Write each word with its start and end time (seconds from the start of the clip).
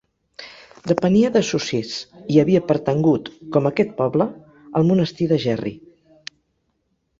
Depenia 0.91 1.29
de 1.35 1.43
Sossís, 1.49 1.91
i 2.35 2.39
havia 2.45 2.63
pertangut, 2.71 3.29
com 3.57 3.69
aquest 3.71 3.93
poble, 4.01 4.29
al 4.81 4.89
monestir 4.91 5.31
de 5.35 5.41
Gerri. 5.47 5.77